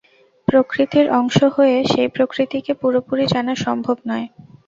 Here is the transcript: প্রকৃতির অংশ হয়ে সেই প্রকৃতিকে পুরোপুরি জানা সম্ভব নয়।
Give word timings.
প্রকৃতির 0.47 1.07
অংশ 1.11 1.37
হয়ে 1.55 1.77
সেই 1.85 2.09
প্রকৃতিকে 2.15 2.71
পুরোপুরি 2.81 3.25
জানা 3.33 3.53
সম্ভব 3.65 3.97
নয়। 4.05 4.27